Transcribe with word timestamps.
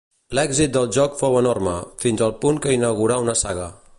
L'èxit 0.37 0.71
del 0.77 0.87
joc 0.97 1.19
fou 1.19 1.37
enorme, 1.41 1.75
fins 2.05 2.25
al 2.29 2.35
punt 2.45 2.59
que 2.65 2.75
inaugurà 2.79 3.21
una 3.27 3.37
saga. 3.47 3.73